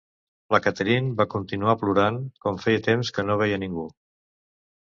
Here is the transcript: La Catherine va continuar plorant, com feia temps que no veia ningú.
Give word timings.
La 0.53 0.59
Catherine 0.67 1.11
va 1.19 1.27
continuar 1.33 1.77
plorant, 1.83 2.19
com 2.47 2.59
feia 2.65 2.83
temps 2.91 3.15
que 3.19 3.27
no 3.29 3.37
veia 3.43 3.61
ningú. 3.67 3.87